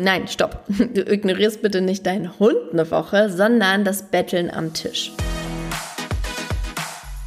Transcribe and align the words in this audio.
Nein, 0.00 0.28
stopp. 0.28 0.64
Du 0.94 1.02
ignorierst 1.02 1.60
bitte 1.60 1.80
nicht 1.80 2.06
deinen 2.06 2.38
Hund 2.38 2.56
eine 2.72 2.88
Woche, 2.92 3.30
sondern 3.30 3.84
das 3.84 4.04
Betteln 4.04 4.48
am 4.48 4.72
Tisch. 4.72 5.10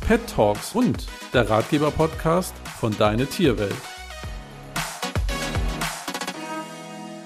Pet 0.08 0.22
Talks 0.34 0.74
und 0.74 1.06
der 1.34 1.50
Ratgeber-Podcast 1.50 2.54
von 2.80 2.98
Deine 2.98 3.26
Tierwelt. 3.26 3.76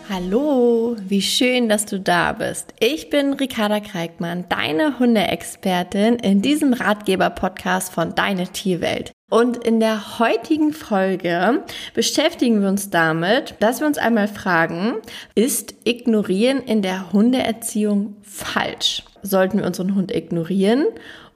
Hallo, 0.10 0.96
wie 1.00 1.22
schön, 1.22 1.70
dass 1.70 1.86
du 1.86 2.00
da 2.00 2.34
bist. 2.34 2.74
Ich 2.80 3.12
bin 3.12 3.34
Ricarda 3.34 3.80
Kreikmann, 3.82 4.46
deine 4.50 4.98
Hundeexpertin 4.98 6.16
in 6.16 6.42
diesem 6.42 6.74
Ratgeber-Podcast 6.74 7.94
von 7.94 8.16
Deine 8.16 8.48
Tierwelt. 8.48 9.15
Und 9.30 9.58
in 9.58 9.80
der 9.80 10.20
heutigen 10.20 10.72
Folge 10.72 11.64
beschäftigen 11.96 12.62
wir 12.62 12.70
uns 12.70 12.92
damit, 12.92 13.56
dass 13.60 13.80
wir 13.80 13.88
uns 13.88 13.98
einmal 13.98 14.28
fragen, 14.28 14.98
ist 15.34 15.74
Ignorieren 15.84 16.62
in 16.62 16.84
der 16.84 17.12
Hundeerziehung 17.12 18.18
falsch? 18.22 19.04
Sollten 19.24 19.60
wir 19.60 19.66
unseren 19.66 19.96
Hund 19.96 20.14
ignorieren 20.14 20.86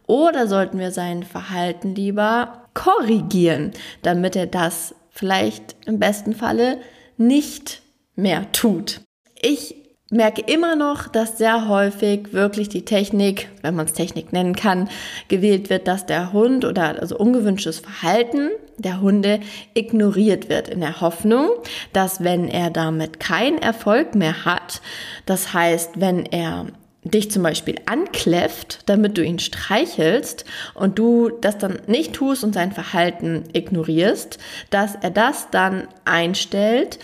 oder 0.05 0.47
sollten 0.47 0.77
wir 0.77 0.91
sein 0.91 1.23
Verhalten 1.23 1.95
lieber 1.95 2.65
korrigieren, 2.75 3.71
damit 4.03 4.35
er 4.35 4.45
das 4.45 4.93
vielleicht 5.09 5.75
im 5.87 5.97
besten 5.97 6.33
Falle 6.33 6.79
nicht 7.17 7.81
mehr 8.15 8.51
tut? 8.51 9.01
Ich 9.41 9.88
merke 10.11 10.41
immer 10.41 10.75
noch, 10.75 11.07
dass 11.07 11.37
sehr 11.37 11.67
häufig 11.67 12.33
wirklich 12.33 12.69
die 12.69 12.83
Technik, 12.83 13.49
wenn 13.61 13.75
man 13.75 13.85
es 13.85 13.93
Technik 13.93 14.33
nennen 14.33 14.55
kann, 14.55 14.89
gewählt 15.27 15.69
wird, 15.69 15.87
dass 15.87 16.05
der 16.05 16.33
Hund 16.33 16.65
oder 16.65 16.99
also 16.99 17.17
ungewünschtes 17.17 17.79
Verhalten 17.79 18.49
der 18.77 19.01
Hunde 19.01 19.39
ignoriert 19.75 20.49
wird 20.49 20.67
in 20.67 20.79
der 20.79 21.01
Hoffnung, 21.01 21.49
dass 21.93 22.23
wenn 22.23 22.47
er 22.47 22.71
damit 22.71 23.19
keinen 23.19 23.59
Erfolg 23.59 24.15
mehr 24.15 24.45
hat, 24.45 24.81
das 25.25 25.53
heißt, 25.53 25.91
wenn 25.99 26.25
er 26.25 26.65
dich 27.03 27.31
zum 27.31 27.43
Beispiel 27.43 27.75
ankläfft, 27.85 28.79
damit 28.87 29.17
du 29.17 29.23
ihn 29.23 29.39
streichelst 29.39 30.43
und 30.73 30.99
du 30.99 31.29
das 31.29 31.57
dann 31.57 31.79
nicht 31.87 32.13
tust 32.13 32.43
und 32.43 32.53
sein 32.53 32.71
Verhalten 32.71 33.43
ignorierst, 33.53 34.37
dass 34.69 34.95
er 34.95 35.11
das 35.11 35.49
dann 35.51 35.87
einstellt 36.03 36.99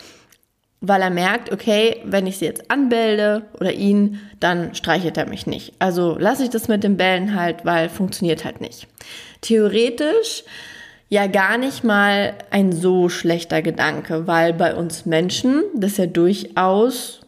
weil 0.88 1.02
er 1.02 1.10
merkt, 1.10 1.52
okay, 1.52 2.02
wenn 2.06 2.28
ich 2.28 2.38
sie 2.38 2.46
jetzt 2.46 2.70
anbelde 2.70 3.44
oder 3.60 3.74
ihn, 3.74 4.20
dann 4.40 4.76
streichelt 4.76 5.18
er 5.18 5.28
mich 5.28 5.48
nicht. 5.48 5.74
Also 5.80 6.18
lasse 6.20 6.44
ich 6.44 6.50
das 6.50 6.68
mit 6.68 6.84
dem 6.84 6.98
Bellen 6.98 7.36
halt, 7.36 7.66
weil 7.66 7.90
funktioniert 7.90 8.46
halt 8.46 8.62
nicht. 8.62 8.88
Theoretisch 9.42 10.44
ja 11.10 11.28
gar 11.28 11.58
nicht 11.58 11.84
mal 11.84 12.34
ein 12.52 12.72
so 12.72 13.10
schlechter 13.10 13.62
Gedanke, 13.62 14.28
weil 14.28 14.54
bei 14.54 14.76
uns 14.76 15.06
Menschen 15.06 15.64
das 15.76 15.98
ja 15.98 16.08
durchaus 16.08 17.22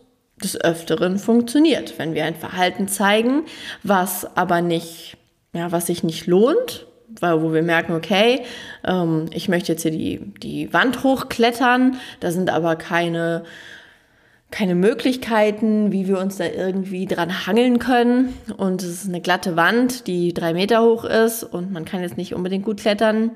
des 0.43 0.59
Öfteren 0.59 1.17
funktioniert, 1.17 1.97
wenn 1.97 2.13
wir 2.13 2.25
ein 2.25 2.35
Verhalten 2.35 2.87
zeigen, 2.87 3.43
was 3.83 4.37
aber 4.37 4.61
nicht, 4.61 5.17
ja, 5.53 5.71
was 5.71 5.87
sich 5.87 6.03
nicht 6.03 6.27
lohnt, 6.27 6.85
wo 7.21 7.53
wir 7.53 7.63
merken, 7.63 7.93
okay, 7.93 8.43
ähm, 8.85 9.25
ich 9.31 9.49
möchte 9.49 9.71
jetzt 9.71 9.83
hier 9.83 9.91
die, 9.91 10.19
die 10.41 10.73
Wand 10.73 11.03
hochklettern, 11.03 11.97
da 12.19 12.31
sind 12.31 12.49
aber 12.49 12.75
keine, 12.75 13.43
keine 14.51 14.75
Möglichkeiten, 14.75 15.91
wie 15.91 16.07
wir 16.07 16.19
uns 16.19 16.37
da 16.37 16.45
irgendwie 16.45 17.05
dran 17.05 17.45
hangeln 17.45 17.79
können. 17.79 18.33
Und 18.57 18.81
es 18.81 19.03
ist 19.03 19.09
eine 19.09 19.21
glatte 19.21 19.55
Wand, 19.55 20.07
die 20.07 20.33
drei 20.33 20.53
Meter 20.53 20.81
hoch 20.81 21.03
ist 21.03 21.43
und 21.43 21.71
man 21.71 21.85
kann 21.85 22.01
jetzt 22.01 22.17
nicht 22.17 22.33
unbedingt 22.33 22.65
gut 22.65 22.79
klettern. 22.79 23.31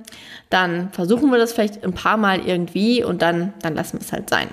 Dann 0.50 0.92
versuchen 0.92 1.30
wir 1.32 1.38
das 1.38 1.54
vielleicht 1.54 1.84
ein 1.84 1.94
paar 1.94 2.18
Mal 2.18 2.42
irgendwie 2.48 3.04
und 3.04 3.22
dann, 3.22 3.54
dann 3.62 3.76
lassen 3.76 4.00
wir 4.00 4.06
es 4.06 4.14
halt 4.14 4.30
sein. 4.30 4.48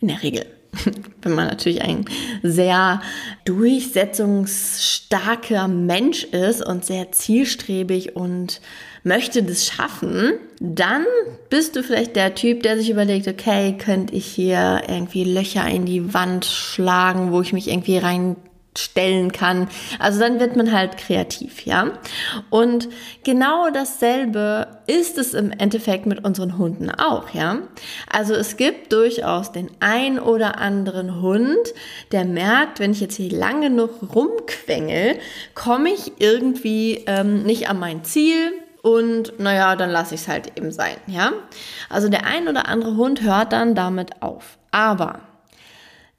In 0.00 0.08
der 0.08 0.22
Regel. 0.22 0.59
wenn 1.22 1.34
man 1.34 1.48
natürlich 1.48 1.82
ein 1.82 2.04
sehr 2.42 3.02
durchsetzungsstarker 3.44 5.68
Mensch 5.68 6.24
ist 6.24 6.64
und 6.64 6.84
sehr 6.84 7.12
zielstrebig 7.12 8.16
und 8.16 8.60
möchte 9.02 9.42
das 9.42 9.66
schaffen, 9.66 10.34
dann 10.60 11.04
bist 11.48 11.76
du 11.76 11.82
vielleicht 11.82 12.16
der 12.16 12.34
Typ, 12.34 12.62
der 12.62 12.78
sich 12.78 12.90
überlegt, 12.90 13.28
okay, 13.28 13.76
könnte 13.78 14.14
ich 14.14 14.26
hier 14.26 14.82
irgendwie 14.88 15.24
Löcher 15.24 15.66
in 15.66 15.86
die 15.86 16.12
Wand 16.12 16.44
schlagen, 16.44 17.32
wo 17.32 17.40
ich 17.40 17.52
mich 17.52 17.68
irgendwie 17.68 17.98
rein 17.98 18.36
stellen 18.76 19.32
kann. 19.32 19.68
Also 19.98 20.20
dann 20.20 20.38
wird 20.38 20.56
man 20.56 20.72
halt 20.72 20.96
kreativ, 20.96 21.66
ja. 21.66 21.90
Und 22.50 22.88
genau 23.24 23.70
dasselbe 23.70 24.68
ist 24.86 25.18
es 25.18 25.34
im 25.34 25.50
Endeffekt 25.50 26.06
mit 26.06 26.24
unseren 26.24 26.56
Hunden 26.56 26.90
auch, 26.90 27.30
ja. 27.30 27.58
Also 28.10 28.34
es 28.34 28.56
gibt 28.56 28.92
durchaus 28.92 29.52
den 29.52 29.70
ein 29.80 30.18
oder 30.18 30.58
anderen 30.58 31.20
Hund, 31.20 31.74
der 32.12 32.24
merkt, 32.24 32.78
wenn 32.78 32.92
ich 32.92 33.00
jetzt 33.00 33.16
hier 33.16 33.30
lang 33.30 33.60
genug 33.60 33.90
rumquengel, 34.14 35.18
komme 35.54 35.90
ich 35.90 36.12
irgendwie 36.18 37.04
ähm, 37.06 37.42
nicht 37.42 37.68
an 37.68 37.78
mein 37.78 38.04
Ziel, 38.04 38.52
und 38.82 39.38
naja, 39.38 39.76
dann 39.76 39.90
lasse 39.90 40.14
ich 40.14 40.22
es 40.22 40.28
halt 40.28 40.56
eben 40.56 40.72
sein, 40.72 40.96
ja. 41.06 41.32
Also 41.90 42.08
der 42.08 42.24
ein 42.24 42.48
oder 42.48 42.66
andere 42.66 42.96
Hund 42.96 43.20
hört 43.20 43.52
dann 43.52 43.74
damit 43.74 44.22
auf. 44.22 44.56
Aber 44.70 45.20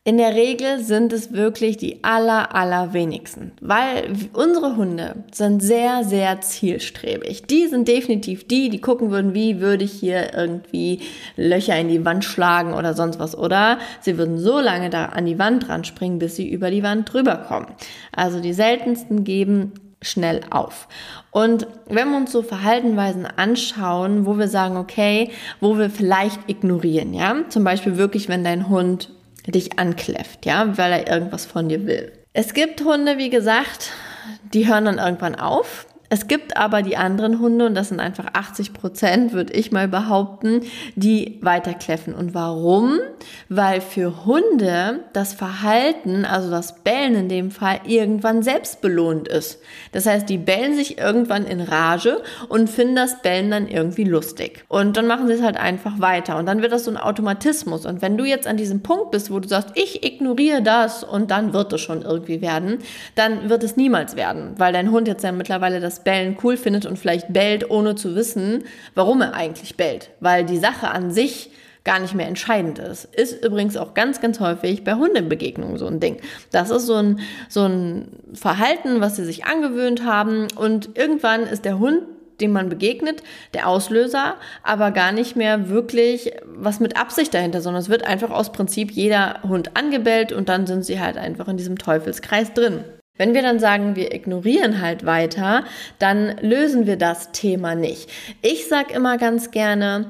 in 0.04 0.18
der 0.18 0.34
Regel 0.34 0.80
sind 0.80 1.14
es 1.14 1.32
wirklich 1.32 1.78
die 1.78 2.04
aller, 2.04 2.56
allerwenigsten, 2.56 3.52
weil 3.62 4.12
unsere 4.34 4.76
Hunde 4.76 5.24
sind 5.32 5.62
sehr, 5.62 6.04
sehr 6.04 6.42
zielstrebig. 6.42 7.44
Die 7.44 7.68
sind 7.68 7.88
definitiv 7.88 8.48
die, 8.48 8.70
die 8.70 8.82
gucken 8.82 9.12
würden, 9.12 9.36
wie 9.36 9.60
würde 9.60 9.84
ich 9.84 9.92
hier 9.92 10.34
irgendwie 10.34 11.02
Löcher 11.36 11.78
in 11.78 11.88
die 11.88 12.04
Wand 12.04 12.26
schlagen 12.26 12.74
oder 12.74 12.96
sonst 12.96 13.20
was. 13.20 13.38
Oder 13.38 13.78
sie 14.00 14.18
würden 14.18 14.40
so 14.40 14.60
lange 14.60 14.90
da 14.90 15.06
an 15.06 15.28
die 15.28 15.38
Wand 15.38 15.68
dran 15.68 15.84
springen, 15.84 16.18
bis 16.18 16.36
sie 16.36 16.50
über 16.50 16.72
die 16.72 16.82
Wand 16.82 17.14
drüber 17.14 17.36
kommen. 17.36 17.68
Also 18.12 18.40
die 18.40 18.54
seltensten 18.54 19.24
geben 19.24 19.74
schnell 20.02 20.42
auf. 20.50 20.88
Und 21.30 21.68
wenn 21.88 22.10
wir 22.10 22.18
uns 22.18 22.32
so 22.32 22.42
Verhaltenweisen 22.42 23.28
anschauen, 23.28 24.26
wo 24.26 24.40
wir 24.40 24.48
sagen, 24.48 24.78
okay, 24.78 25.30
wo 25.60 25.78
wir 25.78 25.92
vielleicht 25.92 26.50
ignorieren, 26.50 27.14
ja, 27.14 27.36
zum 27.50 27.64
Beispiel 27.64 27.98
wirklich, 27.98 28.30
wenn 28.30 28.44
dein 28.44 28.68
Hund 28.68 29.10
dich 29.48 29.80
ankläfft, 29.80 30.46
ja, 30.46 30.78
weil 30.78 30.92
er 30.92 31.08
irgendwas 31.08 31.46
von 31.46 31.70
dir 31.70 31.86
will. 31.86 32.12
Es 32.34 32.54
gibt 32.54 32.82
Hunde, 32.82 33.18
wie 33.18 33.30
gesagt, 33.30 33.92
die 34.54 34.68
hören 34.68 34.86
dann 34.86 34.98
irgendwann 35.00 35.36
auf. 35.36 35.86
Es 36.14 36.28
gibt 36.28 36.58
aber 36.58 36.82
die 36.82 36.98
anderen 36.98 37.40
Hunde, 37.40 37.66
und 37.68 37.74
das 37.74 37.88
sind 37.88 38.02
einfach 38.02 38.26
80 38.34 38.74
Prozent, 38.74 39.32
würde 39.32 39.54
ich 39.54 39.72
mal 39.72 39.88
behaupten, 39.88 40.60
die 40.96 41.40
weiterkläffen. 41.42 42.14
Und 42.14 42.34
warum? 42.34 43.00
Weil 43.48 43.80
für 43.80 44.26
Hunde 44.26 45.06
das 45.14 45.32
Verhalten, 45.32 46.26
also 46.26 46.52
das 46.52 46.84
Bellen 46.84 47.16
in 47.16 47.30
dem 47.30 47.50
Fall, 47.50 47.80
irgendwann 47.86 48.44
selbst 48.44 48.82
belohnt 48.82 49.30
ist. 49.30 49.62
Das 49.94 50.06
heißt, 50.06 50.28
die 50.28 50.38
bellen 50.38 50.76
sich 50.76 50.98
irgendwann 50.98 51.46
in 51.46 51.62
Rage 51.62 52.22
und 52.50 52.70
finden 52.70 52.98
das 52.98 53.22
Bellen 53.22 53.50
dann 53.50 53.70
irgendwie 53.70 54.04
lustig. 54.04 54.66
Und 54.68 54.98
dann 54.98 55.08
machen 55.08 55.28
sie 55.28 55.36
es 55.36 55.42
halt 55.42 55.56
einfach 55.56 56.02
weiter. 56.02 56.36
Und 56.36 56.46
dann 56.46 56.62
wird 56.62 56.74
das 56.74 56.84
so 56.84 56.92
ein 56.92 56.98
Automatismus. 56.98 57.86
Und 57.86 58.02
wenn 58.02 58.18
du 58.18 58.26
jetzt 58.26 58.48
an 58.48 58.58
diesem 58.58 58.84
Punkt 58.84 59.12
bist, 59.12 59.32
wo 59.32 59.40
du 59.40 59.48
sagst, 59.48 59.70
ich 59.76 60.04
ignoriere 60.04 60.62
das 60.62 61.06
und 61.06 61.32
dann 61.32 61.54
wird 61.54 61.72
es 61.72 61.80
schon 61.80 62.02
irgendwie 62.02 62.42
werden, 62.42 62.80
dann 63.16 63.48
wird 63.48 63.64
es 63.64 63.78
niemals 63.78 64.18
werden, 64.18 64.56
weil 64.58 64.74
dein 64.74 64.92
Hund 64.92 65.08
jetzt 65.08 65.24
ja 65.24 65.32
mittlerweile 65.32 65.80
das 65.80 66.01
Bellen 66.04 66.38
cool 66.44 66.58
findet 66.58 66.86
und 66.86 66.98
vielleicht 66.98 67.32
bellt, 67.34 67.70
ohne 67.70 67.96
zu 67.96 68.16
wissen, 68.16 68.64
warum 68.96 69.22
er 69.22 69.34
eigentlich 69.34 69.78
bellt. 69.78 70.10
Weil 70.20 70.46
die 70.46 70.58
Sache 70.58 70.90
an 70.90 71.12
sich 71.12 71.52
gar 71.84 72.00
nicht 72.00 72.14
mehr 72.14 72.28
entscheidend 72.28 72.78
ist. 72.80 73.06
Ist 73.06 73.44
übrigens 73.44 73.76
auch 73.76 73.94
ganz, 73.94 74.22
ganz 74.22 74.40
häufig 74.40 74.84
bei 74.84 74.94
Hundebegegnungen 74.94 75.78
so 75.78 75.88
ein 75.88 76.00
Ding. 76.00 76.18
Das 76.52 76.70
ist 76.70 76.86
so 76.86 76.96
ein, 76.96 77.20
so 77.50 77.64
ein 77.66 78.08
Verhalten, 78.34 79.02
was 79.02 79.16
sie 79.16 79.26
sich 79.26 79.46
angewöhnt 79.46 80.06
haben 80.06 80.48
und 80.56 80.96
irgendwann 80.96 81.44
ist 81.44 81.66
der 81.66 81.80
Hund 81.80 82.04
dem 82.42 82.52
man 82.52 82.70
begegnet, 82.70 83.24
der 83.54 83.68
Auslöser, 83.68 84.36
aber 84.64 84.92
gar 84.92 85.12
nicht 85.12 85.36
mehr 85.36 85.70
wirklich 85.70 86.34
was 86.46 86.80
mit 86.80 86.98
Absicht 86.98 87.34
dahinter, 87.34 87.62
sondern 87.62 87.82
es 87.82 87.90
wird 87.90 88.06
einfach 88.06 88.32
aus 88.32 88.52
Prinzip 88.52 88.92
jeder 88.92 89.42
Hund 89.44 89.78
angebellt 89.78 90.32
und 90.32 90.50
dann 90.50 90.68
sind 90.68 90.84
sie 90.84 91.00
halt 91.00 91.18
einfach 91.18 91.48
in 91.48 91.58
diesem 91.58 91.78
Teufelskreis 91.78 92.54
drin. 92.54 92.84
Wenn 93.22 93.36
wir 93.36 93.44
dann 93.44 93.60
sagen, 93.60 93.96
wir 93.96 94.16
ignorieren 94.16 94.82
halt 94.82 95.06
weiter, 95.06 95.64
dann 96.00 96.38
lösen 96.42 96.88
wir 96.88 96.96
das 96.96 97.32
Thema 97.32 97.76
nicht. 97.76 98.10
Ich 98.42 98.68
sage 98.68 98.96
immer 98.96 99.20
ganz 99.20 99.52
gerne, 99.52 100.08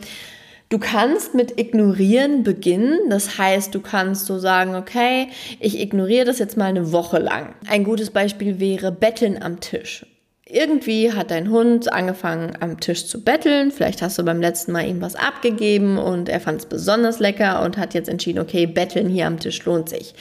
Du 0.70 0.80
kannst 0.80 1.36
mit 1.36 1.60
ignorieren 1.60 2.44
beginnen. 2.44 2.98
Das 3.10 3.38
heißt, 3.38 3.76
du 3.76 3.82
kannst 3.82 4.26
so 4.26 4.40
sagen, 4.40 4.76
okay, 4.76 5.28
ich 5.60 5.82
ignoriere 5.82 6.24
das 6.24 6.40
jetzt 6.40 6.56
mal 6.56 6.68
eine 6.68 6.94
Woche 6.94 7.20
lang. 7.20 7.56
Ein 7.68 7.84
gutes 7.84 8.12
Beispiel 8.12 8.62
wäre 8.62 8.94
Betteln 8.94 9.44
am 9.44 9.60
Tisch. 9.60 10.06
Irgendwie 10.46 11.12
hat 11.12 11.32
dein 11.32 11.50
Hund 11.50 11.92
angefangen 11.92 12.54
am 12.62 12.80
Tisch 12.80 13.08
zu 13.08 13.26
betteln. 13.26 13.72
Vielleicht 13.72 14.02
hast 14.02 14.18
du 14.18 14.24
beim 14.24 14.40
letzten 14.40 14.72
Mal 14.72 14.88
ihm 14.88 15.02
was 15.02 15.16
abgegeben 15.18 15.98
und 15.98 16.30
er 16.30 16.40
fand 16.40 16.62
es 16.62 16.66
besonders 16.66 17.20
lecker 17.20 17.62
und 17.64 17.76
hat 17.78 17.94
jetzt 17.94 18.08
entschieden, 18.08 18.40
okay, 18.40 18.68
betteln 18.68 19.10
hier 19.10 19.28
am 19.28 19.42
Tisch 19.42 19.66
lohnt 19.66 19.90
sich. 19.90 20.14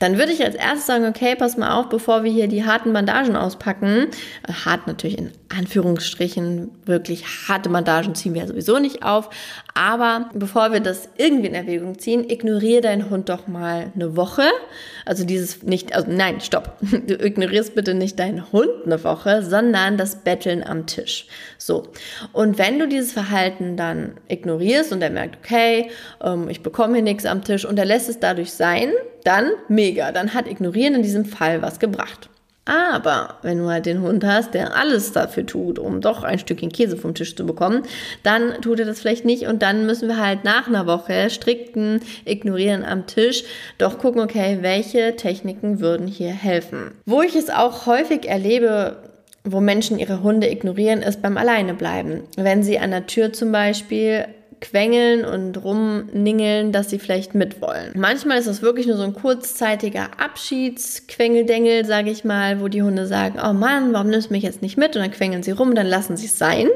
Dann 0.00 0.18
würde 0.18 0.32
ich 0.32 0.42
als 0.42 0.54
erstes 0.54 0.86
sagen, 0.86 1.06
okay, 1.06 1.36
pass 1.36 1.58
mal 1.58 1.78
auf, 1.78 1.90
bevor 1.90 2.24
wir 2.24 2.32
hier 2.32 2.48
die 2.48 2.64
harten 2.64 2.92
Bandagen 2.92 3.36
auspacken, 3.36 4.08
äh, 4.48 4.52
hart 4.64 4.86
natürlich 4.86 5.18
in 5.18 5.30
Anführungsstrichen, 5.50 6.70
wirklich 6.86 7.24
harte 7.48 7.68
Bandagen 7.68 8.14
ziehen 8.14 8.32
wir 8.32 8.46
sowieso 8.46 8.78
nicht 8.78 9.02
auf, 9.02 9.28
aber 9.74 10.30
bevor 10.32 10.72
wir 10.72 10.80
das 10.80 11.10
irgendwie 11.18 11.48
in 11.48 11.54
Erwägung 11.54 11.98
ziehen, 11.98 12.28
ignoriere 12.30 12.80
deinen 12.80 13.10
Hund 13.10 13.28
doch 13.28 13.46
mal 13.46 13.92
eine 13.94 14.16
Woche. 14.16 14.44
Also 15.04 15.24
dieses 15.24 15.62
nicht, 15.62 15.94
also 15.94 16.10
nein, 16.10 16.40
stopp. 16.40 16.78
Du 17.10 17.14
ignorierst 17.14 17.74
bitte 17.74 17.94
nicht 17.94 18.18
deinen 18.18 18.52
Hund 18.52 18.70
eine 18.84 19.02
Woche, 19.04 19.42
sondern 19.42 19.96
das 19.96 20.16
Betteln 20.16 20.62
am 20.62 20.86
Tisch. 20.86 21.26
So. 21.58 21.88
Und 22.32 22.58
wenn 22.58 22.78
du 22.78 22.88
dieses 22.88 23.12
Verhalten 23.12 23.76
dann 23.76 24.14
ignorierst 24.28 24.92
und 24.92 25.02
er 25.02 25.10
merkt, 25.10 25.38
okay, 25.44 25.90
ähm, 26.22 26.48
ich 26.48 26.62
bekomme 26.62 26.94
hier 26.94 27.02
nichts 27.02 27.26
am 27.26 27.44
Tisch 27.44 27.64
und 27.64 27.78
er 27.78 27.84
lässt 27.84 28.08
es 28.08 28.20
dadurch 28.20 28.52
sein, 28.52 28.92
dann 29.24 29.50
mega. 29.68 30.12
Dann 30.12 30.34
hat 30.34 30.46
Ignorieren 30.48 30.94
in 30.94 31.02
diesem 31.02 31.24
Fall 31.24 31.62
was 31.62 31.78
gebracht. 31.78 32.28
Aber 32.66 33.38
wenn 33.42 33.58
du 33.58 33.68
halt 33.68 33.86
den 33.86 34.02
Hund 34.02 34.22
hast, 34.22 34.54
der 34.54 34.76
alles 34.76 35.12
dafür 35.12 35.44
tut, 35.44 35.78
um 35.78 36.00
doch 36.00 36.22
ein 36.22 36.38
Stückchen 36.38 36.70
Käse 36.70 36.96
vom 36.96 37.14
Tisch 37.14 37.34
zu 37.34 37.44
bekommen, 37.44 37.82
dann 38.22 38.60
tut 38.60 38.78
er 38.78 38.86
das 38.86 39.00
vielleicht 39.00 39.24
nicht 39.24 39.46
und 39.46 39.62
dann 39.62 39.86
müssen 39.86 40.08
wir 40.08 40.24
halt 40.24 40.44
nach 40.44 40.68
einer 40.68 40.86
Woche 40.86 41.30
strikten 41.30 42.00
Ignorieren 42.24 42.84
am 42.84 43.06
Tisch 43.06 43.44
doch 43.78 43.98
gucken, 43.98 44.20
okay, 44.20 44.58
welche 44.60 45.16
Techniken 45.16 45.80
würden 45.80 46.06
hier 46.06 46.30
helfen. 46.30 46.92
Wo 47.06 47.22
ich 47.22 47.34
es 47.34 47.50
auch 47.50 47.86
häufig 47.86 48.28
erlebe, 48.28 48.98
wo 49.42 49.60
Menschen 49.60 49.98
ihre 49.98 50.22
Hunde 50.22 50.48
ignorieren, 50.48 51.02
ist 51.02 51.22
beim 51.22 51.38
Alleinebleiben. 51.38 52.22
Wenn 52.36 52.62
sie 52.62 52.78
an 52.78 52.90
der 52.90 53.06
Tür 53.06 53.32
zum 53.32 53.52
Beispiel 53.52 54.26
quengeln 54.60 55.24
und 55.24 55.62
rumningeln, 55.62 56.72
dass 56.72 56.90
sie 56.90 56.98
vielleicht 56.98 57.34
mitwollen. 57.34 57.92
Manchmal 57.96 58.38
ist 58.38 58.48
das 58.48 58.62
wirklich 58.62 58.86
nur 58.86 58.96
so 58.96 59.02
ein 59.02 59.14
kurzzeitiger 59.14 60.10
Abschiedsquengeldengel, 60.18 61.84
sage 61.84 62.10
ich 62.10 62.24
mal, 62.24 62.60
wo 62.60 62.68
die 62.68 62.82
Hunde 62.82 63.06
sagen, 63.06 63.38
oh 63.42 63.52
Mann, 63.52 63.92
warum 63.92 64.08
nimmst 64.08 64.30
du 64.30 64.34
mich 64.34 64.42
jetzt 64.42 64.62
nicht 64.62 64.76
mit? 64.76 64.96
Und 64.96 65.02
dann 65.02 65.10
quengeln 65.10 65.42
sie 65.42 65.52
rum, 65.52 65.74
dann 65.74 65.86
lassen 65.86 66.16
sie 66.16 66.26
es 66.26 66.38
sein 66.38 66.68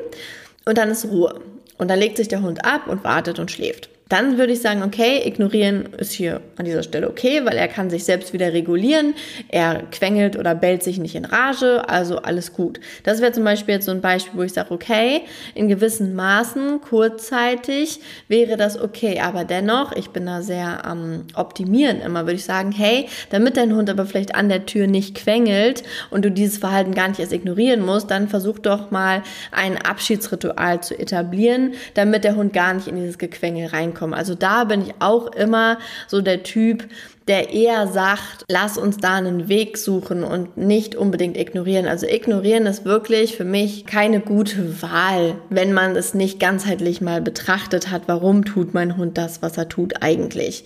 und 0.64 0.78
dann 0.78 0.90
ist 0.90 1.06
Ruhe. 1.06 1.40
Und 1.76 1.88
dann 1.90 1.98
legt 1.98 2.16
sich 2.16 2.28
der 2.28 2.42
Hund 2.42 2.64
ab 2.64 2.86
und 2.86 3.04
wartet 3.04 3.38
und 3.38 3.50
schläft 3.50 3.90
dann 4.08 4.38
würde 4.38 4.52
ich 4.52 4.60
sagen, 4.60 4.82
okay, 4.82 5.22
ignorieren 5.24 5.88
ist 5.96 6.12
hier 6.12 6.40
an 6.56 6.66
dieser 6.66 6.82
Stelle 6.82 7.08
okay, 7.08 7.44
weil 7.44 7.56
er 7.56 7.68
kann 7.68 7.90
sich 7.90 8.04
selbst 8.04 8.32
wieder 8.32 8.52
regulieren. 8.52 9.14
Er 9.48 9.82
quengelt 9.90 10.38
oder 10.38 10.54
bellt 10.54 10.82
sich 10.82 10.98
nicht 10.98 11.14
in 11.14 11.24
Rage, 11.24 11.88
also 11.88 12.18
alles 12.18 12.52
gut. 12.52 12.80
Das 13.02 13.20
wäre 13.20 13.32
zum 13.32 13.44
Beispiel 13.44 13.74
jetzt 13.74 13.86
so 13.86 13.90
ein 13.90 14.02
Beispiel, 14.02 14.38
wo 14.38 14.42
ich 14.42 14.52
sage, 14.52 14.70
okay, 14.72 15.22
in 15.54 15.68
gewissen 15.68 16.14
Maßen, 16.14 16.80
kurzzeitig 16.80 18.00
wäre 18.28 18.56
das 18.56 18.80
okay, 18.80 19.20
aber 19.20 19.44
dennoch, 19.44 19.92
ich 19.92 20.10
bin 20.10 20.26
da 20.26 20.42
sehr 20.42 20.84
am 20.84 21.12
ähm, 21.12 21.24
Optimieren 21.34 22.00
immer, 22.00 22.22
würde 22.22 22.34
ich 22.34 22.44
sagen, 22.44 22.72
hey, 22.72 23.08
damit 23.30 23.56
dein 23.56 23.74
Hund 23.74 23.88
aber 23.88 24.06
vielleicht 24.06 24.34
an 24.34 24.48
der 24.48 24.66
Tür 24.66 24.86
nicht 24.86 25.16
quengelt 25.16 25.82
und 26.10 26.24
du 26.24 26.30
dieses 26.30 26.58
Verhalten 26.58 26.94
gar 26.94 27.08
nicht 27.08 27.20
erst 27.20 27.32
ignorieren 27.32 27.80
musst, 27.84 28.10
dann 28.10 28.28
versuch 28.28 28.58
doch 28.58 28.90
mal 28.90 29.22
ein 29.50 29.78
Abschiedsritual 29.78 30.82
zu 30.82 30.98
etablieren, 30.98 31.72
damit 31.94 32.24
der 32.24 32.36
Hund 32.36 32.52
gar 32.52 32.74
nicht 32.74 32.86
in 32.86 32.96
dieses 32.96 33.18
Gequengel 33.18 33.68
reinkommt 33.68 34.03
reinkommen. 34.04 34.14
Also 34.14 34.34
da 34.34 34.64
bin 34.64 34.82
ich 34.82 34.94
auch 34.98 35.32
immer 35.32 35.78
so 36.06 36.20
der 36.20 36.42
Typ, 36.42 36.84
der 37.26 37.54
eher 37.54 37.88
sagt, 37.88 38.44
lass 38.50 38.76
uns 38.76 38.98
da 38.98 39.14
einen 39.14 39.48
Weg 39.48 39.78
suchen 39.78 40.24
und 40.24 40.58
nicht 40.58 40.94
unbedingt 40.94 41.38
ignorieren. 41.38 41.86
Also 41.86 42.06
ignorieren 42.06 42.66
ist 42.66 42.84
wirklich 42.84 43.36
für 43.36 43.44
mich 43.44 43.86
keine 43.86 44.20
gute 44.20 44.82
Wahl, 44.82 45.36
wenn 45.48 45.72
man 45.72 45.96
es 45.96 46.12
nicht 46.12 46.38
ganzheitlich 46.38 47.00
mal 47.00 47.22
betrachtet 47.22 47.90
hat, 47.90 48.02
warum 48.06 48.44
tut 48.44 48.74
mein 48.74 48.98
Hund 48.98 49.16
das, 49.16 49.40
was 49.40 49.56
er 49.56 49.70
tut 49.70 50.02
eigentlich. 50.02 50.64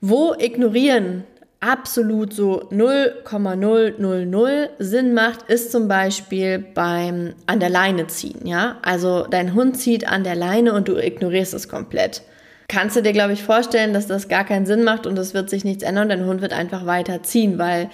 Wo 0.00 0.34
ignorieren 0.38 1.24
absolut 1.60 2.32
so 2.32 2.68
0,000 2.70 4.70
Sinn 4.78 5.12
macht, 5.12 5.50
ist 5.50 5.72
zum 5.72 5.88
Beispiel 5.88 6.58
beim 6.58 7.34
an 7.46 7.60
der 7.60 7.68
Leine 7.68 8.06
ziehen, 8.06 8.46
ja? 8.46 8.78
Also 8.82 9.26
dein 9.28 9.52
Hund 9.54 9.76
zieht 9.76 10.06
an 10.06 10.24
der 10.24 10.36
Leine 10.36 10.72
und 10.72 10.88
du 10.88 10.96
ignorierst 10.96 11.52
es 11.54 11.68
komplett 11.68 12.22
kannst 12.68 12.96
du 12.96 13.02
dir, 13.02 13.12
glaube 13.12 13.32
ich, 13.32 13.42
vorstellen, 13.42 13.94
dass 13.94 14.06
das 14.06 14.28
gar 14.28 14.44
keinen 14.44 14.66
Sinn 14.66 14.84
macht 14.84 15.06
und 15.06 15.18
es 15.18 15.32
wird 15.32 15.48
sich 15.48 15.64
nichts 15.64 15.82
ändern. 15.82 16.10
Dein 16.10 16.26
Hund 16.26 16.42
wird 16.42 16.52
einfach 16.52 16.84
weiter 16.84 17.22
ziehen, 17.22 17.58
weil, 17.58 17.88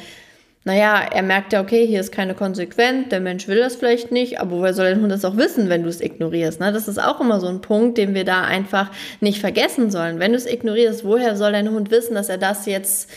naja, 0.65 1.01
er 1.13 1.23
merkt 1.23 1.53
ja, 1.53 1.61
okay, 1.61 1.87
hier 1.87 2.01
ist 2.01 2.11
keine 2.11 2.35
Konsequenz, 2.35 3.09
der 3.11 3.21
Mensch 3.21 3.47
will 3.47 3.59
das 3.59 3.77
vielleicht 3.77 4.11
nicht, 4.11 4.41
aber 4.41 4.59
woher 4.59 4.75
soll 4.75 4.87
dein 4.91 5.01
Hund 5.01 5.13
das 5.13 5.25
auch 5.25 5.37
wissen, 5.37 5.69
wenn 5.69 5.85
du 5.85 5.89
es 5.89 6.01
ignorierst? 6.01 6.59
Ne? 6.59 6.73
Das 6.73 6.89
ist 6.89 7.01
auch 7.01 7.21
immer 7.21 7.41
so 7.41 7.47
ein 7.47 7.61
Punkt, 7.61 7.99
den 7.99 8.15
wir 8.15 8.25
da 8.25 8.43
einfach 8.43 8.91
nicht 9.21 9.39
vergessen 9.39 9.93
sollen. 9.93 10.19
Wenn 10.19 10.33
du 10.33 10.39
es 10.39 10.47
ignorierst, 10.47 11.05
woher 11.05 11.37
soll 11.37 11.53
dein 11.53 11.71
Hund 11.71 11.93
wissen, 11.93 12.17
dass 12.17 12.29
er 12.29 12.39
das 12.39 12.67
jetzt, 12.67 13.09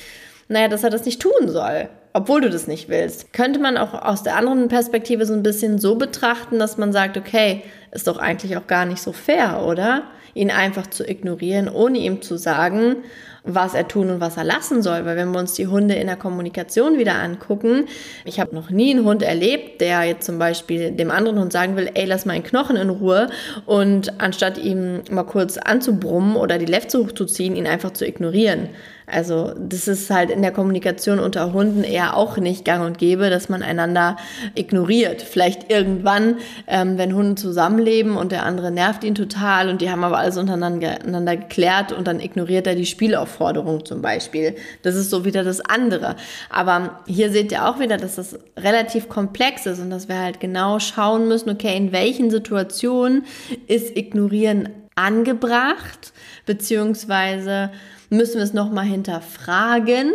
naja, 0.48 0.68
dass 0.68 0.84
er 0.84 0.90
das 0.90 1.06
nicht 1.06 1.22
tun 1.22 1.48
soll? 1.48 1.90
obwohl 2.14 2.42
du 2.42 2.50
das 2.50 2.66
nicht 2.66 2.90
willst. 2.90 3.32
Könnte 3.32 3.60
man 3.60 3.78
auch 3.78 3.94
aus 3.94 4.24
der 4.24 4.38
anderen 4.38 4.70
Perspektive 4.70 5.28
so 5.28 5.36
ein 5.36 5.44
bisschen 5.44 5.78
so 5.78 5.98
betrachten, 5.98 6.58
dass 6.58 6.80
man 6.80 6.92
sagt, 6.92 7.16
okay, 7.16 7.62
ist 7.92 8.08
doch 8.08 8.18
eigentlich 8.18 8.58
auch 8.58 8.66
gar 8.66 8.86
nicht 8.86 9.04
so 9.04 9.12
fair, 9.12 9.64
oder? 9.64 10.02
ihn 10.38 10.52
einfach 10.52 10.88
zu 10.88 11.04
ignorieren, 11.04 11.68
ohne 11.68 11.98
ihm 11.98 12.22
zu 12.22 12.38
sagen, 12.38 12.98
was 13.44 13.74
er 13.74 13.88
tun 13.88 14.10
und 14.10 14.20
was 14.20 14.38
er 14.38 14.44
lassen 14.44 14.82
soll. 14.82 15.06
Weil 15.06 15.16
wenn 15.16 15.32
wir 15.32 15.40
uns 15.40 15.54
die 15.54 15.68
Hunde 15.68 15.96
in 15.96 16.08
der 16.08 16.16
Kommunikation 16.16 16.98
wieder 16.98 17.16
angucken, 17.16 17.86
ich 18.26 18.40
habe 18.40 18.54
noch 18.54 18.70
nie 18.70 18.92
einen 18.92 19.06
Hund 19.06 19.24
erlebt, 19.24 19.82
der 19.82 20.04
jetzt 20.04 20.26
zum 20.26 20.38
Beispiel 20.38 20.92
dem 20.92 21.12
anderen 21.12 21.40
Hund 21.40 21.52
sagen 21.52 21.76
will, 21.76 21.90
ey, 21.94 22.06
lass 22.06 22.26
mal 22.26 22.34
einen 22.34 22.44
Knochen 22.44 22.76
in 22.76 22.90
Ruhe 22.90 23.30
und 23.66 24.20
anstatt 24.20 24.58
ihm 24.58 25.02
mal 25.10 25.24
kurz 25.24 25.58
anzubrummen 25.58 26.36
oder 26.36 26.58
die 26.58 26.66
Lefze 26.66 27.00
hochzuziehen, 27.00 27.56
ihn 27.56 27.68
einfach 27.68 27.92
zu 27.92 28.06
ignorieren. 28.06 28.70
Also 29.10 29.54
das 29.58 29.88
ist 29.88 30.10
halt 30.10 30.30
in 30.30 30.42
der 30.42 30.52
Kommunikation 30.52 31.20
unter 31.20 31.54
Hunden 31.54 31.86
eher 31.86 32.18
auch 32.18 32.36
nicht 32.36 32.66
gang 32.66 32.86
und 32.86 32.98
gäbe, 32.98 33.30
dass 33.30 33.48
man 33.48 33.64
einander 33.64 34.18
ignoriert. 34.54 35.22
Vielleicht 35.22 35.72
irgendwann, 35.72 36.40
ähm, 36.68 36.98
wenn 36.98 37.16
Hunde 37.16 37.36
zusammenleben 37.36 38.18
und 38.18 38.34
der 38.34 38.46
andere 38.46 38.70
nervt 38.70 39.06
ihn 39.06 39.16
total 39.16 39.70
und 39.70 39.80
die 39.80 39.90
haben 39.90 40.04
aber 40.04 40.18
alles 40.18 40.36
untereinander 40.36 41.38
geklärt 41.38 41.94
und 41.94 42.06
dann 42.06 42.20
ignoriert 42.20 42.68
er 42.68 42.76
die 42.76 42.86
Spielaufforderung 42.86 43.86
zum 43.86 44.02
Beispiel. 44.02 44.56
Das 44.82 44.96
ist 44.96 45.10
so 45.10 45.24
wieder 45.24 45.46
das 45.46 45.62
andere. 45.62 46.18
Aber 46.50 47.00
hier 47.08 47.32
seht 47.32 47.54
ihr 47.54 47.66
auch 47.66 47.80
wieder, 47.80 47.96
dass 47.96 48.16
das 48.16 48.38
relativ 48.58 49.08
komplex 49.08 49.66
ist 49.68 49.80
und 49.80 49.90
dass 49.90 50.10
wir 50.10 50.20
halt 50.20 50.42
genau 50.42 50.80
schauen 50.80 51.30
müssen, 51.30 51.50
okay, 51.50 51.78
in 51.78 51.94
welchen 51.94 52.30
Situationen 52.30 53.24
ist 53.68 53.96
Ignorieren 53.96 54.68
angebracht, 54.96 56.12
beziehungsweise 56.46 57.72
müssen 58.10 58.36
wir 58.36 58.44
es 58.44 58.54
nochmal 58.54 58.86
hinterfragen, 58.86 60.12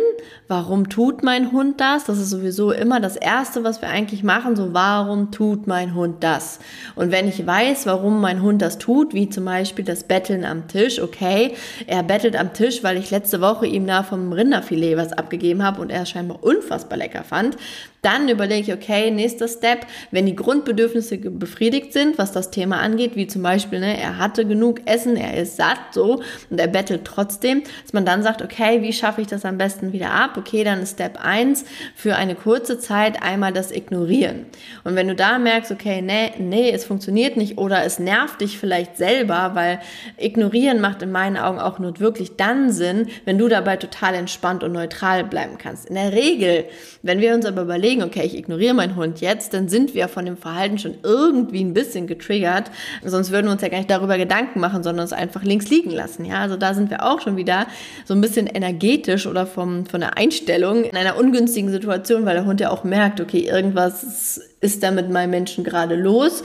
warum 0.47 0.89
tut 0.89 1.23
mein 1.23 1.51
Hund 1.51 1.79
das? 1.79 2.05
Das 2.05 2.17
ist 2.17 2.31
sowieso 2.31 2.71
immer 2.71 2.99
das 2.99 3.15
Erste, 3.15 3.63
was 3.63 3.81
wir 3.81 3.89
eigentlich 3.89 4.23
machen, 4.23 4.55
so 4.55 4.73
warum 4.73 5.31
tut 5.31 5.67
mein 5.67 5.93
Hund 5.93 6.23
das? 6.23 6.59
Und 6.95 7.11
wenn 7.11 7.27
ich 7.27 7.45
weiß, 7.45 7.85
warum 7.85 8.19
mein 8.19 8.41
Hund 8.41 8.61
das 8.61 8.79
tut, 8.79 9.13
wie 9.13 9.29
zum 9.29 9.45
Beispiel 9.45 9.85
das 9.85 10.05
Betteln 10.05 10.43
am 10.43 10.67
Tisch, 10.67 10.99
okay, 11.01 11.53
er 11.85 12.01
bettelt 12.01 12.35
am 12.35 12.53
Tisch, 12.53 12.83
weil 12.83 12.97
ich 12.97 13.11
letzte 13.11 13.41
Woche 13.41 13.67
ihm 13.67 13.85
da 13.85 14.01
vom 14.01 14.33
Rinderfilet 14.33 14.97
was 14.97 15.13
abgegeben 15.13 15.63
habe 15.63 15.81
und 15.81 15.91
er 15.91 16.05
scheinbar 16.05 16.43
unfassbar 16.43 16.97
lecker 16.97 17.23
fand, 17.23 17.57
dann 18.03 18.27
überlege 18.27 18.61
ich, 18.61 18.73
okay, 18.73 19.11
nächster 19.11 19.47
Step, 19.47 19.87
wenn 20.11 20.25
die 20.25 20.35
Grundbedürfnisse 20.35 21.17
befriedigt 21.17 21.93
sind, 21.93 22.17
was 22.17 22.33
das 22.33 22.51
Thema 22.51 22.79
angeht, 22.79 23.15
wie 23.15 23.27
zum 23.27 23.41
Beispiel, 23.41 23.79
ne, 23.79 23.97
er 23.97 24.17
hatte 24.17 24.45
genug 24.45 24.81
Essen, 24.85 25.15
er 25.15 25.41
ist 25.41 25.55
satt, 25.55 25.79
so, 25.91 26.21
und 26.49 26.59
er 26.59 26.67
bettelt 26.67 27.05
trotzdem, 27.05 27.63
dass 27.83 27.93
man 27.93 28.05
dann 28.05 28.23
sagt, 28.23 28.41
okay, 28.41 28.81
wie 28.81 28.93
schaffe 28.93 29.21
ich 29.21 29.27
das 29.27 29.45
am 29.45 29.57
besten 29.57 29.93
wieder 29.93 30.11
ab? 30.11 30.37
Okay, 30.37 30.63
dann 30.63 30.81
ist 30.81 30.93
Step 30.93 31.23
1 31.23 31.65
für 31.95 32.15
eine 32.15 32.35
kurze 32.35 32.79
Zeit 32.79 33.21
einmal 33.21 33.53
das 33.53 33.71
Ignorieren. 33.71 34.45
Und 34.83 34.95
wenn 34.95 35.07
du 35.07 35.15
da 35.15 35.37
merkst, 35.37 35.71
okay, 35.71 36.01
nee, 36.01 36.31
nee, 36.39 36.71
es 36.71 36.85
funktioniert 36.85 37.37
nicht 37.37 37.57
oder 37.57 37.83
es 37.83 37.99
nervt 37.99 38.41
dich 38.41 38.57
vielleicht 38.57 38.97
selber, 38.97 39.51
weil 39.53 39.79
Ignorieren 40.17 40.81
macht 40.81 41.01
in 41.01 41.11
meinen 41.11 41.37
Augen 41.37 41.59
auch 41.59 41.79
nur 41.79 41.99
wirklich 41.99 42.35
dann 42.35 42.71
Sinn, 42.71 43.07
wenn 43.25 43.37
du 43.37 43.47
dabei 43.47 43.77
total 43.77 44.15
entspannt 44.15 44.63
und 44.63 44.71
neutral 44.71 45.23
bleiben 45.23 45.57
kannst. 45.57 45.85
In 45.87 45.95
der 45.95 46.13
Regel, 46.13 46.65
wenn 47.01 47.19
wir 47.19 47.33
uns 47.33 47.45
aber 47.45 47.63
überlegen, 47.63 48.03
okay, 48.03 48.23
ich 48.23 48.37
ignoriere 48.37 48.73
meinen 48.73 48.95
Hund 48.95 49.21
jetzt, 49.21 49.53
dann 49.53 49.67
sind 49.67 49.93
wir 49.93 50.07
von 50.07 50.25
dem 50.25 50.37
Verhalten 50.37 50.77
schon 50.77 50.95
irgendwie 51.03 51.63
ein 51.63 51.73
bisschen 51.73 52.07
getriggert. 52.07 52.71
Sonst 53.03 53.31
würden 53.31 53.47
wir 53.47 53.51
uns 53.51 53.61
ja 53.61 53.69
gar 53.69 53.77
nicht 53.77 53.89
darüber 53.89 54.17
Gedanken 54.17 54.59
machen, 54.59 54.83
sondern 54.83 55.05
es 55.05 55.13
einfach 55.13 55.43
links 55.43 55.69
liegen 55.69 55.91
lassen. 55.91 56.25
Ja, 56.25 56.39
also 56.39 56.55
da 56.55 56.73
sind 56.73 56.89
wir 56.89 57.03
auch 57.03 57.21
schon 57.21 57.37
wieder 57.37 57.67
so 58.05 58.13
ein 58.13 58.21
bisschen 58.21 58.47
energetisch 58.47 59.27
oder 59.27 59.45
vom, 59.45 59.85
von 59.85 60.01
der 60.01 60.17
Einstellung 60.17 60.83
in 60.83 60.95
einer 60.95 61.17
ungünstigen 61.17 61.71
Situation, 61.71 62.25
weil 62.25 62.35
der 62.35 62.45
Hund 62.45 62.59
ja 62.59 62.69
auch 62.69 62.83
merkt, 62.83 63.21
okay, 63.21 63.39
irgendwas 63.41 64.41
ist 64.61 64.81
da 64.81 64.91
mit 64.91 65.09
meinem 65.09 65.31
Menschen 65.31 65.63
gerade 65.63 65.95
los? 65.95 66.43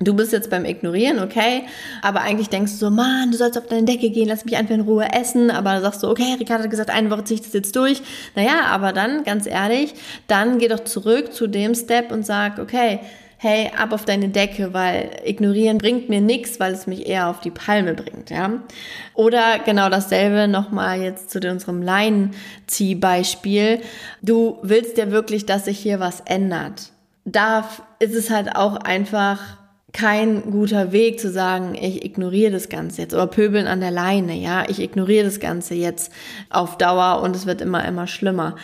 Du 0.00 0.14
bist 0.14 0.32
jetzt 0.32 0.50
beim 0.50 0.64
Ignorieren, 0.64 1.20
okay, 1.20 1.62
aber 2.02 2.22
eigentlich 2.22 2.48
denkst 2.48 2.72
du 2.72 2.78
so, 2.78 2.90
Mann, 2.90 3.30
du 3.30 3.36
sollst 3.36 3.56
auf 3.56 3.66
deine 3.66 3.84
Decke 3.84 4.10
gehen, 4.10 4.28
lass 4.28 4.44
mich 4.44 4.56
einfach 4.56 4.74
in 4.74 4.80
Ruhe 4.80 5.06
essen, 5.12 5.50
aber 5.50 5.72
dann 5.74 5.82
sagst 5.82 6.02
du, 6.02 6.08
okay, 6.08 6.36
Ricardo 6.38 6.64
hat 6.64 6.70
gesagt, 6.70 6.90
eine 6.90 7.10
Woche 7.10 7.24
ziehe 7.24 7.38
ich 7.38 7.46
das 7.46 7.52
jetzt 7.52 7.76
durch. 7.76 8.02
Naja, 8.34 8.66
aber 8.66 8.92
dann, 8.92 9.24
ganz 9.24 9.46
ehrlich, 9.46 9.94
dann 10.26 10.58
geh 10.58 10.68
doch 10.68 10.80
zurück 10.80 11.32
zu 11.32 11.46
dem 11.46 11.74
Step 11.74 12.10
und 12.10 12.26
sag, 12.26 12.58
okay, 12.58 13.00
hey, 13.42 13.70
ab 13.74 13.94
auf 13.94 14.04
deine 14.04 14.28
Decke, 14.28 14.74
weil 14.74 15.12
ignorieren 15.24 15.78
bringt 15.78 16.10
mir 16.10 16.20
nichts, 16.20 16.60
weil 16.60 16.74
es 16.74 16.86
mich 16.86 17.06
eher 17.06 17.28
auf 17.28 17.40
die 17.40 17.50
Palme 17.50 17.94
bringt, 17.94 18.28
ja. 18.28 18.60
Oder 19.14 19.60
genau 19.64 19.88
dasselbe 19.88 20.46
nochmal 20.46 21.00
jetzt 21.00 21.30
zu 21.30 21.40
unserem 21.50 21.80
Leinenziehbeispiel. 21.80 23.80
Du 24.20 24.58
willst 24.60 24.98
ja 24.98 25.10
wirklich, 25.10 25.46
dass 25.46 25.64
sich 25.64 25.78
hier 25.78 26.00
was 26.00 26.20
ändert. 26.20 26.92
Da 27.24 27.66
ist 27.98 28.14
es 28.14 28.28
halt 28.28 28.56
auch 28.56 28.76
einfach 28.76 29.40
kein 29.92 30.50
guter 30.50 30.92
Weg 30.92 31.18
zu 31.18 31.30
sagen, 31.30 31.74
ich 31.74 32.04
ignoriere 32.04 32.52
das 32.52 32.68
Ganze 32.68 33.02
jetzt 33.02 33.14
oder 33.14 33.26
pöbeln 33.26 33.66
an 33.66 33.80
der 33.80 33.90
Leine, 33.90 34.34
ja, 34.34 34.64
ich 34.68 34.80
ignoriere 34.80 35.24
das 35.24 35.40
Ganze 35.40 35.74
jetzt 35.74 36.12
auf 36.50 36.78
Dauer 36.78 37.22
und 37.22 37.34
es 37.34 37.46
wird 37.46 37.60
immer, 37.60 37.84
immer 37.86 38.06
schlimmer. 38.06 38.56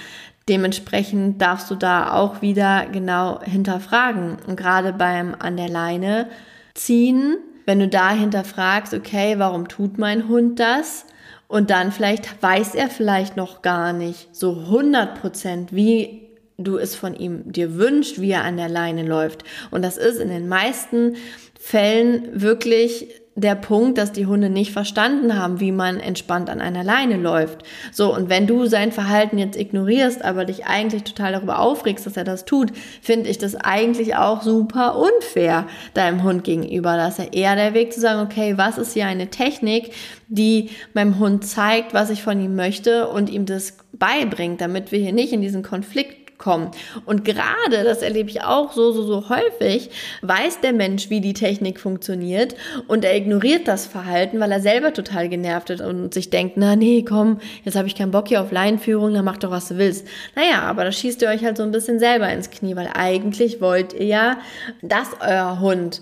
Dementsprechend 0.48 1.42
darfst 1.42 1.70
du 1.70 1.74
da 1.74 2.12
auch 2.12 2.40
wieder 2.40 2.86
genau 2.92 3.40
hinterfragen. 3.42 4.36
Und 4.46 4.56
gerade 4.56 4.92
beim 4.92 5.34
an 5.38 5.56
der 5.56 5.68
Leine 5.68 6.28
ziehen, 6.74 7.38
wenn 7.64 7.80
du 7.80 7.88
da 7.88 8.10
hinterfragst, 8.10 8.94
okay, 8.94 9.34
warum 9.38 9.66
tut 9.66 9.98
mein 9.98 10.28
Hund 10.28 10.60
das? 10.60 11.04
Und 11.48 11.70
dann 11.70 11.90
vielleicht 11.90 12.42
weiß 12.42 12.74
er 12.74 12.88
vielleicht 12.88 13.36
noch 13.36 13.62
gar 13.62 13.92
nicht 13.92 14.34
so 14.34 14.52
100 14.52 15.20
Prozent, 15.20 15.74
wie 15.74 16.28
du 16.58 16.78
es 16.78 16.94
von 16.94 17.14
ihm 17.14 17.52
dir 17.52 17.76
wünscht, 17.76 18.20
wie 18.20 18.30
er 18.30 18.44
an 18.44 18.56
der 18.56 18.68
Leine 18.68 19.02
läuft. 19.04 19.44
Und 19.70 19.82
das 19.82 19.96
ist 19.96 20.18
in 20.18 20.28
den 20.28 20.48
meisten 20.48 21.16
Fällen 21.58 22.40
wirklich 22.40 23.08
der 23.36 23.54
Punkt, 23.54 23.98
dass 23.98 24.12
die 24.12 24.24
Hunde 24.24 24.48
nicht 24.48 24.72
verstanden 24.72 25.38
haben, 25.38 25.60
wie 25.60 25.70
man 25.70 26.00
entspannt 26.00 26.48
an 26.48 26.62
einer 26.62 26.82
Leine 26.82 27.18
läuft. 27.18 27.64
So, 27.92 28.14
und 28.14 28.30
wenn 28.30 28.46
du 28.46 28.64
sein 28.64 28.92
Verhalten 28.92 29.36
jetzt 29.36 29.58
ignorierst, 29.58 30.24
aber 30.24 30.46
dich 30.46 30.64
eigentlich 30.64 31.04
total 31.04 31.32
darüber 31.32 31.58
aufregst, 31.58 32.06
dass 32.06 32.16
er 32.16 32.24
das 32.24 32.46
tut, 32.46 32.72
finde 33.02 33.28
ich 33.28 33.36
das 33.36 33.54
eigentlich 33.54 34.16
auch 34.16 34.42
super 34.42 34.96
unfair 34.96 35.66
deinem 35.92 36.22
Hund 36.22 36.44
gegenüber. 36.44 36.96
dass 36.96 37.18
er 37.18 37.34
eher 37.34 37.56
der 37.56 37.74
Weg 37.74 37.92
zu 37.92 38.00
sagen, 38.00 38.20
okay, 38.20 38.56
was 38.56 38.78
ist 38.78 38.94
hier 38.94 39.06
eine 39.06 39.28
Technik, 39.28 39.92
die 40.28 40.70
meinem 40.94 41.18
Hund 41.18 41.44
zeigt, 41.44 41.92
was 41.92 42.08
ich 42.08 42.22
von 42.22 42.40
ihm 42.40 42.56
möchte 42.56 43.08
und 43.08 43.28
ihm 43.28 43.44
das 43.44 43.76
beibringt, 43.92 44.62
damit 44.62 44.92
wir 44.92 44.98
hier 44.98 45.12
nicht 45.12 45.34
in 45.34 45.42
diesen 45.42 45.62
Konflikt 45.62 46.25
kommen. 46.38 46.70
Und 47.04 47.24
gerade, 47.24 47.84
das 47.84 48.02
erlebe 48.02 48.30
ich 48.30 48.42
auch 48.42 48.72
so, 48.72 48.92
so, 48.92 49.02
so 49.02 49.28
häufig, 49.28 49.90
weiß 50.22 50.60
der 50.60 50.72
Mensch, 50.72 51.10
wie 51.10 51.20
die 51.20 51.32
Technik 51.32 51.80
funktioniert 51.80 52.54
und 52.86 53.04
er 53.04 53.16
ignoriert 53.16 53.68
das 53.68 53.86
Verhalten, 53.86 54.40
weil 54.40 54.52
er 54.52 54.60
selber 54.60 54.92
total 54.92 55.28
genervt 55.28 55.70
ist 55.70 55.80
und 55.80 56.12
sich 56.14 56.30
denkt, 56.30 56.56
na 56.56 56.76
nee, 56.76 57.04
komm, 57.06 57.38
jetzt 57.64 57.76
habe 57.76 57.88
ich 57.88 57.94
keinen 57.94 58.10
Bock 58.10 58.28
hier 58.28 58.42
auf 58.42 58.52
Leinführung, 58.52 59.14
dann 59.14 59.24
mach 59.24 59.38
doch, 59.38 59.50
was 59.50 59.68
du 59.68 59.78
willst. 59.78 60.06
Naja, 60.34 60.62
aber 60.62 60.84
da 60.84 60.92
schießt 60.92 61.22
ihr 61.22 61.28
euch 61.28 61.44
halt 61.44 61.56
so 61.56 61.62
ein 61.62 61.72
bisschen 61.72 61.98
selber 61.98 62.30
ins 62.30 62.50
Knie, 62.50 62.76
weil 62.76 62.90
eigentlich 62.94 63.60
wollt 63.60 63.92
ihr 63.92 64.06
ja, 64.06 64.38
dass 64.82 65.08
euer 65.20 65.60
Hund 65.60 66.00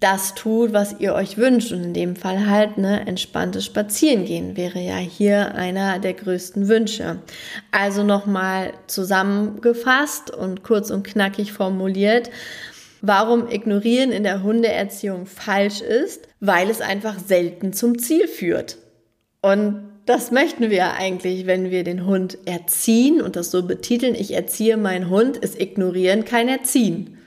das 0.00 0.34
tut, 0.34 0.72
was 0.72 1.00
ihr 1.00 1.14
euch 1.14 1.38
wünscht. 1.38 1.72
Und 1.72 1.82
in 1.82 1.94
dem 1.94 2.16
Fall 2.16 2.48
halt 2.48 2.78
ne, 2.78 3.06
entspanntes 3.06 3.64
Spazierengehen 3.64 4.56
wäre 4.56 4.78
ja 4.78 4.96
hier 4.96 5.54
einer 5.54 5.98
der 5.98 6.14
größten 6.14 6.68
Wünsche. 6.68 7.18
Also 7.72 8.02
nochmal 8.02 8.74
zusammengefasst 8.86 10.30
und 10.30 10.62
kurz 10.62 10.90
und 10.90 11.04
knackig 11.04 11.52
formuliert, 11.52 12.30
warum 13.00 13.48
Ignorieren 13.48 14.12
in 14.12 14.22
der 14.22 14.42
Hundeerziehung 14.42 15.26
falsch 15.26 15.80
ist, 15.80 16.28
weil 16.40 16.68
es 16.68 16.80
einfach 16.80 17.18
selten 17.18 17.72
zum 17.72 17.98
Ziel 17.98 18.28
führt. 18.28 18.76
Und 19.40 19.86
das 20.06 20.30
möchten 20.30 20.70
wir 20.70 20.92
eigentlich, 20.92 21.46
wenn 21.46 21.70
wir 21.70 21.82
den 21.82 22.06
Hund 22.06 22.38
erziehen 22.44 23.20
und 23.20 23.34
das 23.34 23.50
so 23.50 23.66
betiteln, 23.66 24.14
ich 24.14 24.34
erziehe 24.34 24.76
meinen 24.76 25.10
Hund, 25.10 25.36
ist 25.36 25.60
Ignorieren 25.60 26.24
kein 26.24 26.48
Erziehen. 26.48 27.18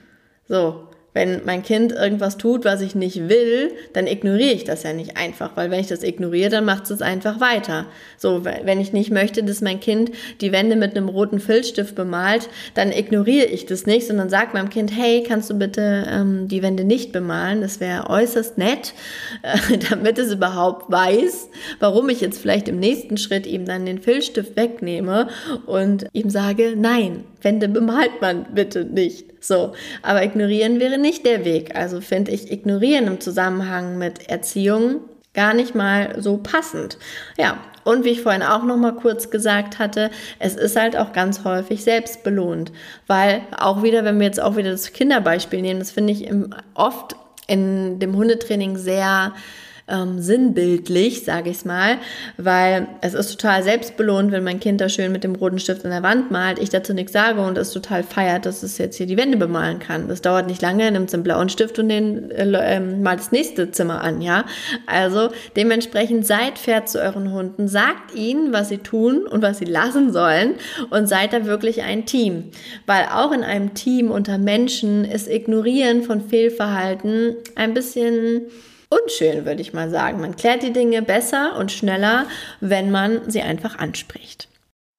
So, 0.48 0.88
wenn 1.12 1.44
mein 1.44 1.62
Kind 1.62 1.92
irgendwas 1.92 2.36
tut, 2.36 2.64
was 2.64 2.80
ich 2.80 2.94
nicht 2.94 3.28
will, 3.28 3.72
dann 3.92 4.06
ignoriere 4.06 4.52
ich 4.52 4.64
das 4.64 4.84
ja 4.84 4.92
nicht 4.92 5.16
einfach, 5.16 5.56
weil 5.56 5.70
wenn 5.70 5.80
ich 5.80 5.88
das 5.88 6.04
ignoriere, 6.04 6.50
dann 6.50 6.64
macht 6.64 6.90
es 6.90 7.02
einfach 7.02 7.40
weiter. 7.40 7.86
So, 8.16 8.44
wenn 8.44 8.80
ich 8.80 8.92
nicht 8.92 9.10
möchte, 9.10 9.42
dass 9.42 9.60
mein 9.60 9.80
Kind 9.80 10.12
die 10.40 10.52
Wände 10.52 10.76
mit 10.76 10.96
einem 10.96 11.08
roten 11.08 11.40
Filzstift 11.40 11.94
bemalt, 11.94 12.48
dann 12.74 12.92
ignoriere 12.92 13.46
ich 13.46 13.66
das 13.66 13.86
nicht, 13.86 14.06
sondern 14.06 14.28
sage 14.28 14.50
meinem 14.52 14.70
Kind, 14.70 14.96
hey, 14.96 15.24
kannst 15.26 15.50
du 15.50 15.54
bitte 15.54 16.06
ähm, 16.08 16.46
die 16.46 16.62
Wände 16.62 16.84
nicht 16.84 17.12
bemalen? 17.12 17.60
Das 17.60 17.80
wäre 17.80 18.08
äußerst 18.08 18.56
nett, 18.56 18.94
äh, 19.42 19.78
damit 19.90 20.18
es 20.18 20.32
überhaupt 20.32 20.90
weiß, 20.92 21.48
warum 21.80 22.08
ich 22.08 22.20
jetzt 22.20 22.40
vielleicht 22.40 22.68
im 22.68 22.78
nächsten 22.78 23.16
Schritt 23.16 23.46
ihm 23.46 23.66
dann 23.66 23.84
den 23.84 24.00
Filzstift 24.00 24.56
wegnehme 24.56 25.28
und 25.66 26.06
ihm 26.12 26.30
sage, 26.30 26.74
nein, 26.76 27.24
Wände 27.42 27.68
bemalt 27.68 28.20
man 28.20 28.46
bitte 28.54 28.84
nicht. 28.84 29.26
So, 29.42 29.72
aber 30.02 30.22
ignorieren 30.22 30.80
wäre 30.80 30.98
nicht 30.98 31.24
der 31.24 31.44
Weg. 31.44 31.74
Also 31.74 32.00
finde 32.00 32.32
ich 32.32 32.50
ignorieren 32.50 33.06
im 33.06 33.20
Zusammenhang 33.20 33.98
mit 33.98 34.28
Erziehung 34.28 35.00
gar 35.32 35.54
nicht 35.54 35.74
mal 35.74 36.20
so 36.20 36.38
passend. 36.38 36.98
Ja, 37.38 37.58
und 37.84 38.04
wie 38.04 38.10
ich 38.10 38.22
vorhin 38.22 38.42
auch 38.42 38.64
noch 38.64 38.76
mal 38.76 38.94
kurz 38.94 39.30
gesagt 39.30 39.78
hatte, 39.78 40.10
es 40.38 40.54
ist 40.56 40.76
halt 40.76 40.96
auch 40.96 41.12
ganz 41.12 41.44
häufig 41.44 41.82
selbstbelohnt, 41.82 42.72
weil 43.06 43.42
auch 43.56 43.82
wieder, 43.82 44.04
wenn 44.04 44.18
wir 44.18 44.26
jetzt 44.26 44.40
auch 44.40 44.56
wieder 44.56 44.70
das 44.70 44.92
Kinderbeispiel 44.92 45.62
nehmen, 45.62 45.80
das 45.80 45.92
finde 45.92 46.12
ich 46.12 46.28
oft 46.74 47.16
in 47.46 47.98
dem 47.98 48.16
Hundetraining 48.16 48.76
sehr 48.76 49.32
ähm, 49.90 50.20
sinnbildlich, 50.20 51.24
sage 51.24 51.50
ich 51.50 51.58
es 51.58 51.64
mal, 51.64 51.98
weil 52.36 52.88
es 53.00 53.14
ist 53.14 53.30
total 53.30 53.62
selbstbelohnt, 53.62 54.32
wenn 54.32 54.44
mein 54.44 54.60
Kind 54.60 54.80
da 54.80 54.88
schön 54.88 55.12
mit 55.12 55.24
dem 55.24 55.34
roten 55.34 55.58
Stift 55.58 55.84
an 55.84 55.90
der 55.90 56.02
Wand 56.02 56.30
malt, 56.30 56.58
ich 56.58 56.70
dazu 56.70 56.94
nichts 56.94 57.12
sage 57.12 57.40
und 57.40 57.58
es 57.58 57.72
total 57.72 58.02
feiert, 58.02 58.46
dass 58.46 58.62
es 58.62 58.78
jetzt 58.78 58.96
hier 58.96 59.06
die 59.06 59.16
Wände 59.16 59.36
bemalen 59.36 59.78
kann. 59.78 60.08
Das 60.08 60.22
dauert 60.22 60.46
nicht 60.46 60.62
lange, 60.62 60.90
nimmt 60.90 61.08
es 61.08 61.14
einen 61.14 61.22
blauen 61.22 61.48
Stift 61.48 61.78
und 61.78 61.88
den 61.88 62.30
äh, 62.30 62.76
ähm, 62.76 63.02
malt 63.02 63.20
das 63.20 63.32
nächste 63.32 63.70
Zimmer 63.70 64.02
an, 64.02 64.20
ja. 64.20 64.44
Also 64.86 65.30
dementsprechend 65.56 66.26
seid 66.26 66.58
fair 66.58 66.86
zu 66.86 67.00
euren 67.00 67.32
Hunden, 67.32 67.68
sagt 67.68 68.14
ihnen, 68.14 68.52
was 68.52 68.68
sie 68.68 68.78
tun 68.78 69.26
und 69.26 69.42
was 69.42 69.58
sie 69.58 69.64
lassen 69.64 70.12
sollen 70.12 70.54
und 70.90 71.08
seid 71.08 71.32
da 71.32 71.44
wirklich 71.44 71.82
ein 71.82 72.06
Team, 72.06 72.50
weil 72.86 73.06
auch 73.12 73.32
in 73.32 73.42
einem 73.42 73.74
Team 73.74 74.10
unter 74.10 74.38
Menschen 74.38 75.04
ist 75.04 75.28
Ignorieren 75.28 76.02
von 76.02 76.20
Fehlverhalten 76.20 77.36
ein 77.54 77.74
bisschen 77.74 78.42
unschön, 78.90 79.46
würde 79.46 79.62
ich 79.62 79.72
mal 79.72 79.88
sagen. 79.88 80.20
Man 80.20 80.36
klärt 80.36 80.62
die 80.62 80.72
Dinge 80.72 81.02
besser 81.02 81.56
und 81.56 81.72
schneller, 81.72 82.26
wenn 82.60 82.90
man 82.90 83.30
sie 83.30 83.40
einfach 83.40 83.78
anspricht. 83.78 84.50